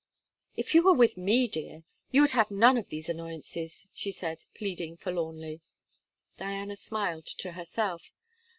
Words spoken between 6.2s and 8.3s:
Diana smiled to herself.